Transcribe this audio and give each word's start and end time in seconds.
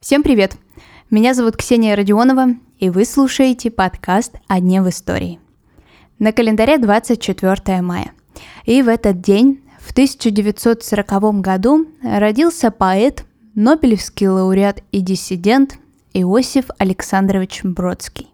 Всем 0.00 0.22
привет! 0.22 0.54
Меня 1.10 1.34
зовут 1.34 1.56
Ксения 1.56 1.96
Родионова, 1.96 2.50
и 2.78 2.90
вы 2.90 3.04
слушаете 3.04 3.72
подкаст 3.72 4.36
«О 4.46 4.60
дне 4.60 4.80
в 4.80 4.88
истории». 4.88 5.40
На 6.20 6.30
календаре 6.30 6.78
24 6.78 7.82
мая. 7.82 8.12
И 8.66 8.82
в 8.82 8.88
этот 8.88 9.20
день, 9.20 9.64
в 9.80 9.90
1940 9.90 11.40
году, 11.40 11.88
родился 12.04 12.70
поэт, 12.70 13.24
Нобелевский 13.56 14.28
лауреат 14.28 14.84
и 14.92 15.00
диссидент 15.00 15.76
Иосиф 16.14 16.66
Александрович 16.78 17.64
Бродский. 17.64 18.28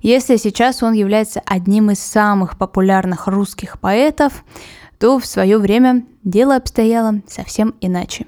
Если 0.00 0.36
сейчас 0.36 0.82
он 0.82 0.94
является 0.94 1.42
одним 1.44 1.90
из 1.90 1.98
самых 1.98 2.56
популярных 2.56 3.26
русских 3.26 3.78
поэтов, 3.78 4.44
то 5.00 5.18
в 5.18 5.24
свое 5.24 5.56
время 5.56 6.04
дело 6.22 6.56
обстояло 6.56 7.22
совсем 7.26 7.74
иначе. 7.80 8.26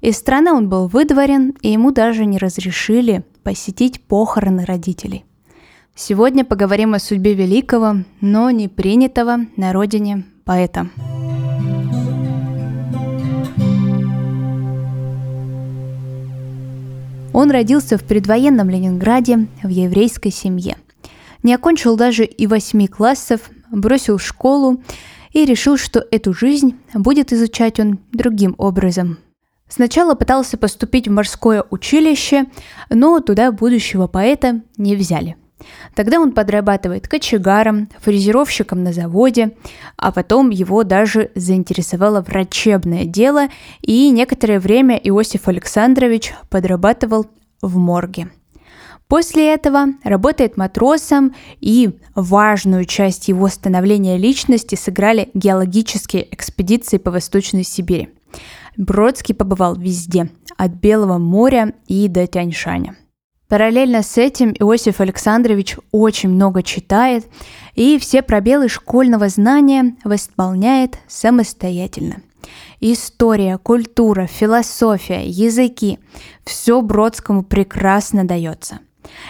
Из 0.00 0.16
страны 0.16 0.50
он 0.52 0.70
был 0.70 0.88
выдворен, 0.88 1.54
и 1.60 1.70
ему 1.70 1.92
даже 1.92 2.24
не 2.24 2.38
разрешили 2.38 3.22
посетить 3.42 4.00
похороны 4.00 4.64
родителей. 4.64 5.26
Сегодня 5.94 6.44
поговорим 6.44 6.94
о 6.94 7.00
судьбе 7.00 7.34
великого, 7.34 7.96
но 8.22 8.50
не 8.50 8.68
принятого 8.68 9.40
на 9.56 9.74
родине 9.74 10.24
поэта. 10.44 10.88
Он 17.34 17.50
родился 17.50 17.98
в 17.98 18.04
предвоенном 18.04 18.70
Ленинграде 18.70 19.48
в 19.62 19.68
еврейской 19.68 20.30
семье. 20.30 20.76
Не 21.42 21.52
окончил 21.52 21.96
даже 21.96 22.24
и 22.24 22.46
восьми 22.46 22.88
классов, 22.88 23.50
бросил 23.70 24.18
школу 24.18 24.80
и 25.36 25.44
решил, 25.44 25.76
что 25.76 26.02
эту 26.10 26.32
жизнь 26.32 26.76
будет 26.94 27.32
изучать 27.32 27.78
он 27.78 27.98
другим 28.10 28.54
образом. 28.56 29.18
Сначала 29.68 30.14
пытался 30.14 30.56
поступить 30.56 31.08
в 31.08 31.10
морское 31.10 31.62
училище, 31.68 32.46
но 32.88 33.20
туда 33.20 33.52
будущего 33.52 34.06
поэта 34.06 34.62
не 34.78 34.96
взяли– 34.96 35.36
Тогда 35.94 36.20
он 36.20 36.32
подрабатывает 36.32 37.08
кочегаром, 37.08 37.88
фрезеровщиком 38.00 38.82
на 38.82 38.92
заводе, 38.92 39.56
а 39.96 40.12
потом 40.12 40.50
его 40.50 40.84
даже 40.84 41.30
заинтересовало 41.34 42.20
врачебное 42.20 43.04
дело, 43.04 43.48
и 43.80 44.10
некоторое 44.10 44.60
время 44.60 44.96
Иосиф 44.96 45.48
Александрович 45.48 46.34
подрабатывал 46.50 47.26
в 47.62 47.78
морге. 47.78 48.28
После 49.08 49.54
этого 49.54 49.86
работает 50.02 50.56
матросом, 50.56 51.34
и 51.60 51.98
важную 52.14 52.84
часть 52.86 53.28
его 53.28 53.48
становления 53.48 54.16
личности 54.16 54.74
сыграли 54.74 55.30
геологические 55.32 56.34
экспедиции 56.34 56.98
по 56.98 57.12
Восточной 57.12 57.62
Сибири. 57.62 58.08
Бродский 58.76 59.34
побывал 59.34 59.76
везде, 59.76 60.30
от 60.56 60.72
Белого 60.72 61.18
моря 61.18 61.72
и 61.86 62.08
до 62.08 62.26
Тяньшаня. 62.26 62.96
Параллельно 63.48 64.02
с 64.02 64.18
этим 64.18 64.50
Иосиф 64.58 65.00
Александрович 65.00 65.76
очень 65.92 66.30
много 66.30 66.64
читает 66.64 67.26
и 67.76 67.96
все 68.00 68.22
пробелы 68.22 68.68
школьного 68.68 69.28
знания 69.28 69.96
восполняет 70.02 70.98
самостоятельно. 71.06 72.22
История, 72.80 73.56
культура, 73.58 74.26
философия, 74.26 75.28
языки– 75.28 76.00
все 76.44 76.82
Бродскому 76.82 77.44
прекрасно 77.44 78.26
дается. 78.26 78.80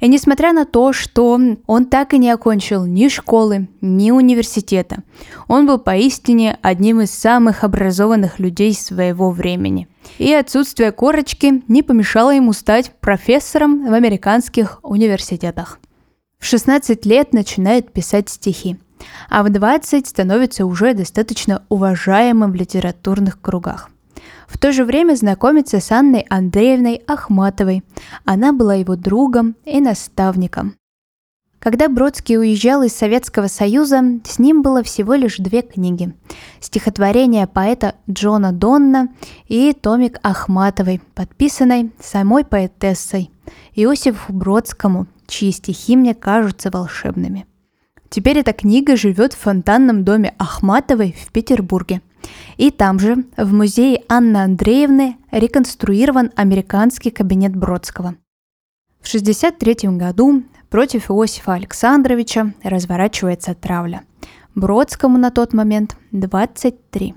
И 0.00 0.08
несмотря 0.08 0.52
на 0.52 0.64
то, 0.64 0.92
что 0.92 1.38
он 1.66 1.86
так 1.86 2.14
и 2.14 2.18
не 2.18 2.30
окончил 2.30 2.84
ни 2.86 3.08
школы, 3.08 3.68
ни 3.80 4.10
университета, 4.10 5.02
он 5.48 5.66
был 5.66 5.78
поистине 5.78 6.58
одним 6.62 7.00
из 7.00 7.10
самых 7.10 7.64
образованных 7.64 8.38
людей 8.38 8.74
своего 8.74 9.30
времени. 9.30 9.88
И 10.18 10.32
отсутствие 10.32 10.92
корочки 10.92 11.62
не 11.68 11.82
помешало 11.82 12.30
ему 12.34 12.52
стать 12.52 12.92
профессором 13.00 13.86
в 13.88 13.92
американских 13.92 14.80
университетах. 14.82 15.78
В 16.38 16.46
16 16.46 17.04
лет 17.06 17.32
начинает 17.32 17.92
писать 17.92 18.30
стихи, 18.30 18.78
а 19.28 19.42
в 19.42 19.50
20 19.50 20.06
становится 20.06 20.64
уже 20.64 20.94
достаточно 20.94 21.64
уважаемым 21.68 22.52
в 22.52 22.54
литературных 22.54 23.40
кругах– 23.40 23.90
в 24.48 24.58
то 24.58 24.72
же 24.72 24.84
время 24.84 25.14
знакомится 25.14 25.80
с 25.80 25.90
Анной 25.92 26.26
Андреевной 26.28 27.02
Ахматовой. 27.06 27.84
Она 28.24 28.52
была 28.52 28.74
его 28.74 28.96
другом 28.96 29.56
и 29.64 29.80
наставником. 29.80 30.74
Когда 31.60 31.90
Бродский 31.90 32.38
уезжал 32.38 32.82
из 32.82 32.94
Советского 32.94 33.46
Союза, 33.46 34.02
с 34.24 34.38
ним 34.38 34.62
было 34.62 34.82
всего 34.82 35.14
лишь 35.14 35.36
две 35.36 35.60
книги. 35.60 36.14
Стихотворение 36.58 37.46
поэта 37.46 37.96
Джона 38.10 38.50
Донна 38.52 39.08
и 39.46 39.74
томик 39.74 40.18
Ахматовой, 40.22 41.02
подписанной 41.14 41.92
самой 42.00 42.46
поэтессой 42.46 43.30
Иосифу 43.74 44.32
Бродскому, 44.32 45.06
чьи 45.26 45.52
стихи 45.52 45.96
мне 45.96 46.14
кажутся 46.14 46.70
волшебными. 46.70 47.46
Теперь 48.08 48.38
эта 48.38 48.54
книга 48.54 48.96
живет 48.96 49.34
в 49.34 49.38
фонтанном 49.38 50.02
доме 50.02 50.34
Ахматовой 50.38 51.14
в 51.26 51.30
Петербурге– 51.30 52.00
и 52.56 52.70
там 52.70 52.98
же, 52.98 53.24
в 53.36 53.52
музее 53.52 54.02
Анны 54.08 54.38
Андреевны, 54.38 55.16
реконструирован 55.30 56.30
американский 56.36 57.10
кабинет 57.10 57.56
Бродского. 57.56 58.16
В 59.00 59.08
1963 59.08 59.96
году 59.96 60.42
против 60.68 61.10
Иосифа 61.10 61.54
Александровича 61.54 62.52
разворачивается 62.62 63.54
травля. 63.54 64.02
Бродскому 64.54 65.16
на 65.16 65.30
тот 65.30 65.52
момент 65.52 65.96
23. 66.12 67.14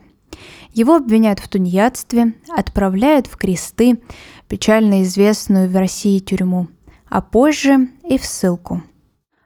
Его 0.74 0.96
обвиняют 0.96 1.40
в 1.40 1.48
тунеядстве, 1.50 2.34
отправляют 2.50 3.28
в 3.28 3.36
кресты, 3.38 4.02
печально 4.48 5.04
известную 5.04 5.70
в 5.70 5.76
России 5.76 6.20
тюрьму, 6.20 6.68
а 7.10 7.22
позже 7.22 7.90
и 8.08 8.18
в 8.18 8.26
ссылку. 8.26 8.82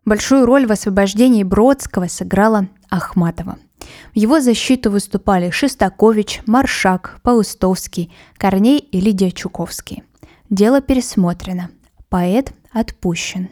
Большую 0.05 0.45
роль 0.45 0.65
в 0.65 0.71
освобождении 0.71 1.43
Бродского 1.43 2.07
сыграла 2.07 2.67
Ахматова– 2.89 3.57
в 4.13 4.17
его 4.17 4.39
защиту 4.39 4.91
выступали 4.91 5.49
Шестакович, 5.49 6.41
Маршак, 6.45 7.19
Паустовский, 7.23 8.11
Корней 8.37 8.79
и 8.79 8.99
Лидия 8.99 9.31
Чуковский. 9.31 10.03
Дело 10.49 10.81
пересмотрено. 10.81 11.69
Поэт 12.09 12.53
отпущен. 12.71 13.49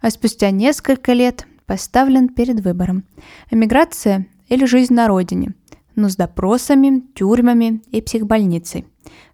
А 0.00 0.10
спустя 0.10 0.50
несколько 0.50 1.12
лет 1.12 1.46
поставлен 1.66 2.28
перед 2.28 2.60
выбором. 2.60 3.04
Эмиграция 3.50 4.26
или 4.48 4.64
жизнь 4.64 4.94
на 4.94 5.06
родине, 5.06 5.54
но 5.94 6.08
с 6.08 6.16
допросами, 6.16 7.02
тюрьмами 7.14 7.82
и 7.90 8.00
психбольницей, 8.00 8.86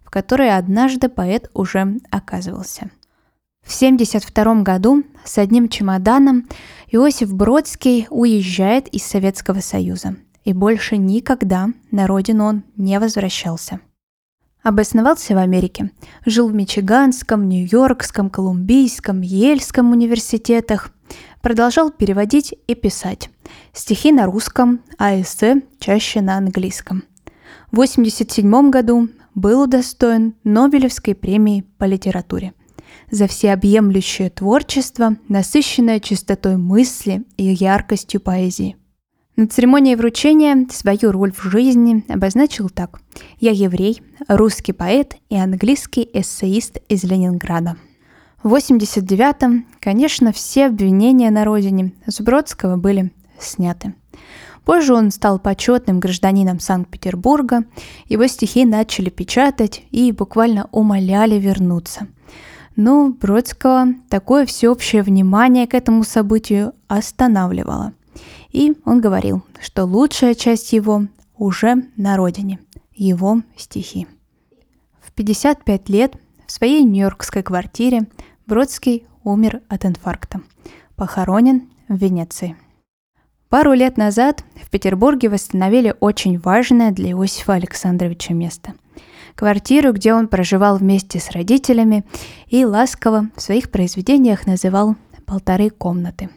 в 0.03 0.09
которой 0.09 0.55
однажды 0.55 1.09
поэт 1.09 1.49
уже 1.53 1.97
оказывался. 2.11 2.91
В 3.63 3.75
1972 3.75 4.61
году 4.61 5.03
с 5.23 5.37
одним 5.37 5.67
чемоданом 5.67 6.47
Иосиф 6.91 7.33
Бродский 7.33 8.07
уезжает 8.09 8.87
из 8.89 9.03
Советского 9.03 9.59
Союза– 9.61 10.15
и 10.47 10.53
больше 10.53 10.95
никогда 10.95 11.67
на 11.91 12.07
родину 12.07 12.45
он 12.45 12.63
не 12.77 12.97
возвращался. 13.01 13.81
Обосновался 14.63 15.35
в 15.35 15.39
Америке, 15.39 15.91
жил 16.25 16.47
в 16.47 16.53
Мичиганском, 16.53 17.49
Нью-Йоркском, 17.49 18.29
Колумбийском, 18.29 19.19
Ельском 19.19 19.91
университетах, 19.91 20.91
продолжал 21.41 21.91
переводить 21.91 22.55
и 22.65 22.75
писать. 22.75 23.29
Стихи 23.73 24.13
на 24.13 24.25
русском, 24.25 24.79
а 24.97 25.19
эссе 25.19 25.63
чаще 25.79 26.21
на 26.21 26.37
английском. 26.37 27.03
В 27.69 27.81
1987 27.81 28.69
году 28.69 29.09
был 29.35 29.63
удостоен 29.63 30.33
Нобелевской 30.45 31.13
премии 31.13 31.65
по 31.77 31.83
литературе 31.83 32.53
за 33.11 33.27
всеобъемлющее 33.27 34.29
творчество, 34.29 35.17
насыщенное 35.27 35.99
чистотой 35.99 36.55
мысли 36.55 37.25
и 37.35 37.43
яркостью 37.43 38.21
поэзии– 38.21 38.77
на 39.37 39.47
церемонии 39.47 39.93
вручения 39.93 40.67
свою 40.71 41.11
роль 41.11 41.31
в 41.31 41.43
жизни 41.43 42.03
обозначил 42.09 42.69
так. 42.69 42.99
«Я 43.39 43.51
еврей, 43.51 44.01
русский 44.27 44.73
поэт 44.73 45.15
и 45.29 45.37
английский 45.37 46.09
эссеист 46.11 46.79
из 46.89 47.03
Ленинграда». 47.03 47.77
В 48.41 48.53
89-м, 48.55 49.67
конечно, 49.79 50.31
все 50.31 50.65
обвинения 50.65 51.29
на 51.29 51.45
родине 51.45 51.93
Зубродского 52.07 52.77
были 52.77 53.11
сняты. 53.39 53.93
Позже 54.65 54.95
он 54.95 55.11
стал 55.11 55.39
почетным 55.39 55.99
гражданином 55.99 56.59
Санкт-Петербурга, 56.59 57.63
его 58.07 58.25
стихи 58.27 58.65
начали 58.65 59.09
печатать 59.09 59.83
и 59.91 60.11
буквально 60.11 60.67
умоляли 60.71 61.35
вернуться. 61.35 62.07
Но 62.75 63.09
Бродского 63.09 63.87
такое 64.09 64.45
всеобщее 64.45 65.03
внимание 65.03 65.67
к 65.67 65.73
этому 65.73 66.03
событию 66.03 66.73
останавливало. 66.87 67.93
И 68.51 68.75
он 68.85 69.01
говорил, 69.01 69.43
что 69.61 69.85
лучшая 69.85 70.33
часть 70.33 70.73
его 70.73 71.03
уже 71.37 71.75
на 71.95 72.17
родине, 72.17 72.59
его 72.93 73.41
стихи. 73.55 74.07
В 75.01 75.11
55 75.11 75.89
лет 75.89 76.15
в 76.45 76.51
своей 76.51 76.83
нью-йоркской 76.83 77.43
квартире 77.43 78.07
Бродский 78.45 79.05
умер 79.23 79.61
от 79.67 79.85
инфаркта. 79.85 80.41
Похоронен 80.95 81.69
в 81.87 81.97
Венеции. 81.97 82.55
Пару 83.49 83.73
лет 83.73 83.97
назад 83.97 84.43
в 84.61 84.69
Петербурге 84.69 85.29
восстановили 85.29 85.95
очень 85.99 86.37
важное 86.39 86.91
для 86.91 87.11
Иосифа 87.11 87.53
Александровича 87.53 88.33
место 88.33 88.73
Квартиру, 89.35 89.93
где 89.93 90.13
он 90.13 90.27
проживал 90.27 90.77
вместе 90.77 91.19
с 91.19 91.31
родителями 91.31 92.03
и 92.47 92.65
ласково 92.65 93.29
в 93.35 93.41
своих 93.41 93.69
произведениях 93.69 94.47
называл 94.47 94.95
«полторы 95.25 95.69
комнаты». 95.69 96.29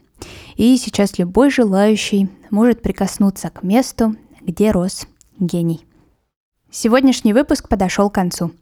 И 0.57 0.77
сейчас 0.77 1.19
любой 1.19 1.51
желающий 1.51 2.29
может 2.51 2.83
прикоснуться 2.83 3.51
к 3.51 3.63
месту, 3.63 4.17
где 4.41 4.71
рос 4.71 5.07
гений. 5.39 5.85
Сегодняшний 6.71 7.33
выпуск 7.33 7.69
подошел 7.69 8.11
к 8.11 8.15
концу. 8.15 8.53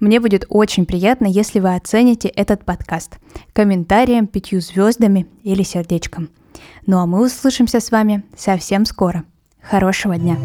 Мне 0.00 0.20
будет 0.20 0.46
очень 0.48 0.86
приятно, 0.86 1.26
если 1.26 1.60
вы 1.60 1.74
оцените 1.74 2.28
этот 2.28 2.64
подкаст 2.64 3.18
комментарием, 3.52 4.26
пятью 4.26 4.60
звездами 4.60 5.26
или 5.42 5.62
сердечком. 5.62 6.30
Ну 6.86 6.98
а 6.98 7.06
мы 7.06 7.24
услышимся 7.24 7.80
с 7.80 7.90
вами 7.90 8.22
совсем 8.36 8.84
скоро. 8.84 9.24
Хорошего 9.60 10.16
дня! 10.16 10.36